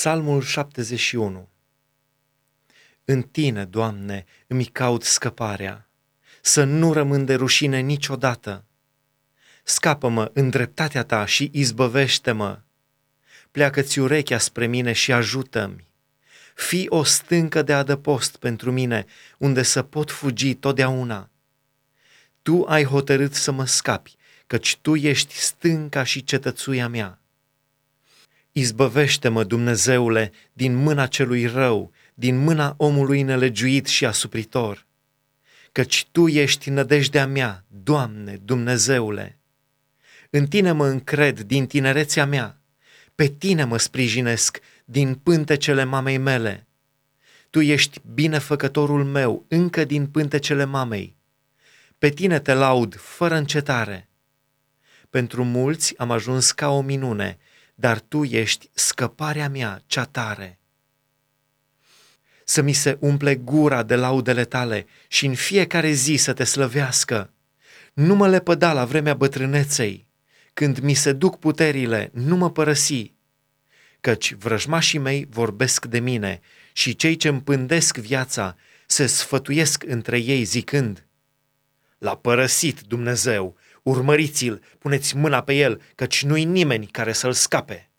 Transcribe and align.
Psalmul 0.00 0.42
71 0.42 1.48
În 3.04 3.22
Tine, 3.22 3.64
Doamne, 3.64 4.24
îmi 4.46 4.64
caut 4.64 5.02
scăparea, 5.02 5.88
să 6.40 6.64
nu 6.64 6.92
rămân 6.92 7.24
de 7.24 7.34
rușine 7.34 7.80
niciodată. 7.80 8.64
Scapă-mă 9.64 10.30
în 10.34 10.50
dreptatea 10.50 11.04
Ta 11.04 11.24
și 11.24 11.50
izbăvește-mă. 11.52 12.60
Pleacă-ți 13.50 13.98
urechea 13.98 14.38
spre 14.38 14.66
mine 14.66 14.92
și 14.92 15.12
ajută-mi. 15.12 15.88
Fii 16.54 16.88
o 16.88 17.02
stâncă 17.02 17.62
de 17.62 17.72
adăpost 17.72 18.36
pentru 18.36 18.72
mine, 18.72 19.06
unde 19.38 19.62
să 19.62 19.82
pot 19.82 20.10
fugi 20.10 20.54
totdeauna. 20.54 21.30
Tu 22.42 22.62
ai 22.62 22.84
hotărât 22.84 23.34
să 23.34 23.50
mă 23.50 23.64
scapi, 23.66 24.16
căci 24.46 24.76
Tu 24.76 24.96
ești 24.96 25.34
stânca 25.34 26.02
și 26.02 26.24
cetățuia 26.24 26.88
mea. 26.88 27.19
Izbăvește-mă, 28.52 29.44
Dumnezeule, 29.44 30.32
din 30.52 30.74
mâna 30.74 31.06
celui 31.06 31.46
rău, 31.46 31.92
din 32.14 32.38
mâna 32.38 32.74
omului 32.76 33.22
nelegiuit 33.22 33.86
și 33.86 34.06
asupritor. 34.06 34.86
Căci 35.72 36.08
Tu 36.12 36.28
ești 36.28 36.70
nădejdea 36.70 37.26
mea, 37.26 37.64
Doamne, 37.68 38.38
Dumnezeule. 38.44 39.38
În 40.30 40.46
Tine 40.46 40.72
mă 40.72 40.86
încred 40.86 41.40
din 41.40 41.66
tinerețea 41.66 42.26
mea, 42.26 42.60
pe 43.14 43.26
Tine 43.26 43.64
mă 43.64 43.76
sprijinesc 43.76 44.60
din 44.84 45.14
pântecele 45.14 45.84
mamei 45.84 46.18
mele. 46.18 46.66
Tu 47.50 47.60
ești 47.60 48.00
binefăcătorul 48.14 49.04
meu 49.04 49.44
încă 49.48 49.84
din 49.84 50.06
pântecele 50.06 50.64
mamei. 50.64 51.16
Pe 51.98 52.08
Tine 52.08 52.38
te 52.38 52.52
laud 52.52 52.96
fără 52.96 53.34
încetare. 53.34 54.08
Pentru 55.10 55.44
mulți 55.44 55.98
am 55.98 56.10
ajuns 56.10 56.50
ca 56.50 56.68
o 56.68 56.80
minune, 56.80 57.38
dar 57.80 58.00
tu 58.00 58.24
ești 58.24 58.70
scăparea 58.72 59.48
mea 59.48 59.82
cea 59.86 60.04
tare. 60.04 60.58
Să 62.44 62.62
mi 62.62 62.72
se 62.72 62.96
umple 63.00 63.34
gura 63.34 63.82
de 63.82 63.96
laudele 63.96 64.44
tale 64.44 64.86
și 65.08 65.26
în 65.26 65.34
fiecare 65.34 65.90
zi 65.90 66.16
să 66.16 66.32
te 66.32 66.44
slăvească. 66.44 67.32
Nu 67.92 68.14
mă 68.14 68.28
lepăda 68.28 68.72
la 68.72 68.84
vremea 68.84 69.14
bătrâneței, 69.14 70.06
când 70.54 70.78
mi 70.78 70.94
se 70.94 71.12
duc 71.12 71.38
puterile, 71.38 72.10
nu 72.12 72.36
mă 72.36 72.50
părăsi, 72.50 73.12
căci 74.00 74.34
vrăjmașii 74.34 74.98
mei 74.98 75.26
vorbesc 75.30 75.86
de 75.86 75.98
mine 75.98 76.40
și 76.72 76.96
cei 76.96 77.16
ce 77.16 77.28
împândesc 77.28 77.96
viața 77.96 78.56
se 78.86 79.06
sfătuiesc 79.06 79.84
între 79.86 80.18
ei 80.18 80.44
zicând, 80.44 81.06
L-a 81.98 82.16
părăsit 82.16 82.80
Dumnezeu, 82.80 83.56
urmăriți-l, 83.82 84.62
puneți 84.78 85.16
mâna 85.16 85.42
pe 85.42 85.54
el, 85.54 85.80
căci 85.94 86.24
nu-i 86.24 86.44
nimeni 86.44 86.86
care 86.86 87.12
să-l 87.12 87.32
scape. 87.32 87.90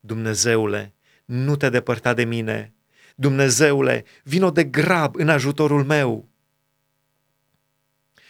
Dumnezeule, 0.00 0.94
nu 1.24 1.56
te 1.56 1.68
depărta 1.68 2.14
de 2.14 2.24
mine. 2.24 2.72
Dumnezeule, 3.14 4.04
vino 4.22 4.50
de 4.50 4.64
grab 4.64 5.14
în 5.14 5.28
ajutorul 5.28 5.84
meu. 5.84 6.28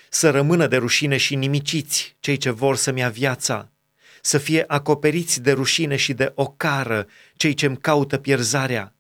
Să 0.09 0.31
rămână 0.31 0.67
de 0.67 0.77
rușine 0.77 1.17
și 1.17 1.35
nimiciți 1.35 2.17
cei 2.21 2.37
ce 2.37 2.51
vor 2.51 2.77
să-mi 2.77 3.01
ia 3.01 3.09
viața, 3.09 3.73
să 4.21 4.39
fie 4.39 4.65
acoperiți 4.67 5.41
de 5.41 5.53
rușine 5.53 5.97
și 5.97 6.13
de 6.13 6.33
ocară 6.35 7.07
cei 7.35 7.55
ce-mi 7.55 7.77
caută 7.77 8.19
pierzarea. 8.19 8.95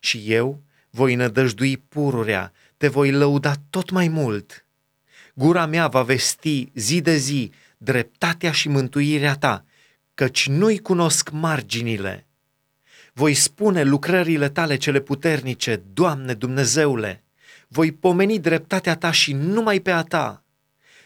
Și 0.00 0.22
eu 0.26 0.62
voi 0.90 1.14
nădăjdui 1.14 1.76
pururea, 1.76 2.52
te 2.76 2.88
voi 2.88 3.12
lăuda 3.12 3.54
tot 3.70 3.90
mai 3.90 4.08
mult 4.08 4.66
Gura 5.34 5.66
mea 5.66 5.86
va 5.86 6.02
vesti 6.02 6.70
zi 6.74 7.00
de 7.00 7.16
zi 7.16 7.52
dreptatea 7.78 8.52
și 8.52 8.68
mântuirea 8.68 9.34
ta, 9.34 9.64
căci 10.14 10.48
nu-i 10.48 10.78
cunosc 10.78 11.30
marginile. 11.30 12.26
Voi 13.12 13.34
spune 13.34 13.82
lucrările 13.82 14.48
tale 14.48 14.76
cele 14.76 15.00
puternice, 15.00 15.82
Doamne 15.92 16.34
Dumnezeule, 16.34 17.24
voi 17.68 17.92
pomeni 17.92 18.38
dreptatea 18.38 18.96
ta 18.96 19.10
și 19.10 19.32
numai 19.32 19.80
pe 19.80 19.90
a 19.90 20.02
ta. 20.02 20.44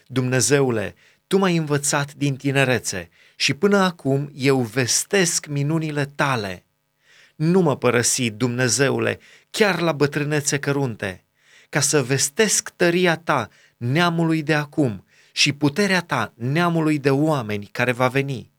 Dumnezeule, 0.07 0.95
tu 1.27 1.37
m-ai 1.37 1.55
învățat 1.55 2.13
din 2.13 2.35
tinerețe 2.35 3.09
și 3.35 3.53
până 3.53 3.77
acum 3.77 4.31
eu 4.33 4.61
vestesc 4.61 5.45
minunile 5.45 6.05
tale. 6.05 6.65
Nu 7.35 7.59
mă 7.59 7.77
părăsi, 7.77 8.29
Dumnezeule, 8.29 9.19
chiar 9.49 9.79
la 9.79 9.91
bătrânețe 9.91 10.59
cărunte, 10.59 11.23
ca 11.69 11.79
să 11.79 12.03
vestesc 12.03 12.69
tăria 12.75 13.17
ta 13.17 13.49
neamului 13.91 14.43
de 14.43 14.53
acum 14.53 15.05
și 15.31 15.53
puterea 15.53 16.01
ta 16.01 16.33
neamului 16.35 16.99
de 16.99 17.09
oameni 17.09 17.65
care 17.65 17.91
va 17.91 18.07
veni. 18.07 18.51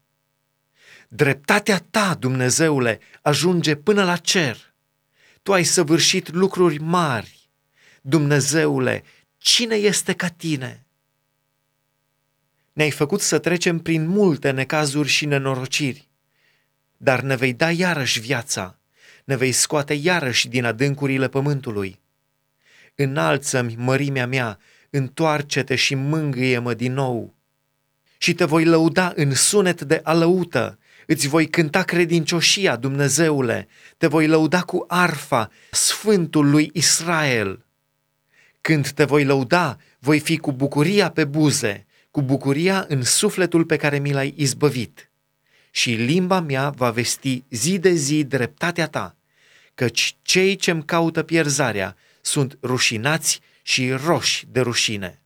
Dreptatea 1.08 1.84
ta, 1.90 2.14
Dumnezeule, 2.14 3.00
ajunge 3.22 3.74
până 3.74 4.04
la 4.04 4.16
cer. 4.16 4.74
Tu 5.42 5.52
ai 5.52 5.64
săvârșit 5.64 6.32
lucruri 6.32 6.78
mari. 6.78 7.50
Dumnezeule, 8.00 9.04
cine 9.38 9.74
este 9.74 10.12
ca 10.12 10.28
tine? 10.28 10.86
Ne-ai 12.72 12.90
făcut 12.90 13.20
să 13.20 13.38
trecem 13.38 13.78
prin 13.78 14.06
multe 14.06 14.50
necazuri 14.50 15.08
și 15.08 15.26
nenorociri, 15.26 16.08
dar 16.96 17.20
ne 17.20 17.36
vei 17.36 17.52
da 17.52 17.70
iarăși 17.70 18.20
viața, 18.20 18.78
ne 19.24 19.36
vei 19.36 19.52
scoate 19.52 19.94
iarăși 19.94 20.48
din 20.48 20.64
adâncurile 20.64 21.28
pământului. 21.28 22.00
Înalță-mi 22.94 23.74
mărimea 23.76 24.26
mea 24.26 24.58
întoarce-te 24.90 25.74
și 25.74 25.94
mângâie-mă 25.94 26.74
din 26.74 26.92
nou. 26.92 27.34
Și 28.18 28.34
te 28.34 28.44
voi 28.44 28.64
lăuda 28.64 29.12
în 29.16 29.34
sunet 29.34 29.82
de 29.82 30.00
alăută, 30.02 30.78
îți 31.06 31.28
voi 31.28 31.48
cânta 31.48 31.82
credincioșia, 31.82 32.76
Dumnezeule, 32.76 33.68
te 33.96 34.06
voi 34.06 34.26
lăuda 34.26 34.62
cu 34.62 34.84
arfa, 34.88 35.50
Sfântul 35.70 36.50
lui 36.50 36.70
Israel. 36.74 37.64
Când 38.60 38.88
te 38.88 39.04
voi 39.04 39.24
lăuda, 39.24 39.78
voi 39.98 40.18
fi 40.18 40.36
cu 40.36 40.52
bucuria 40.52 41.10
pe 41.10 41.24
buze, 41.24 41.86
cu 42.10 42.22
bucuria 42.22 42.84
în 42.88 43.02
sufletul 43.02 43.64
pe 43.64 43.76
care 43.76 43.98
mi 43.98 44.12
l-ai 44.12 44.34
izbăvit. 44.36 45.10
Și 45.70 45.90
limba 45.90 46.40
mea 46.40 46.70
va 46.70 46.90
vesti 46.90 47.44
zi 47.50 47.78
de 47.78 47.92
zi 47.92 48.24
dreptatea 48.24 48.88
ta, 48.88 49.16
căci 49.74 50.16
cei 50.22 50.56
ce-mi 50.56 50.84
caută 50.84 51.22
pierzarea 51.22 51.96
sunt 52.20 52.58
rușinați 52.62 53.40
și 53.66 53.90
roși 53.92 54.46
de 54.46 54.60
rușine. 54.60 55.22